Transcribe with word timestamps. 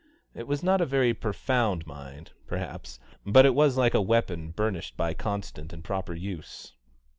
It 0.33 0.47
was 0.47 0.63
not 0.63 0.81
a 0.81 0.85
very 0.87 1.13
profound 1.13 1.85
mind, 1.85 2.31
perhaps, 2.47 2.97
but 3.23 3.45
it 3.45 3.53
was 3.53 3.77
like 3.77 3.93
a 3.93 4.01
weapon 4.01 4.49
burnished 4.49 4.97
by 4.97 5.13
constant 5.13 5.73
and 5.73 5.83
proper 5.83 6.15
use. 6.15 6.73